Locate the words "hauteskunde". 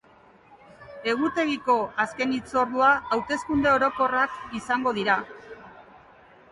3.17-3.75